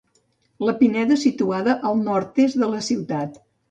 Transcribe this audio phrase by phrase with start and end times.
[0.67, 3.43] La Pineda situada al nord-est de la ciutat.